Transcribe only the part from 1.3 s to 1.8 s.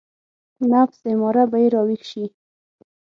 به يې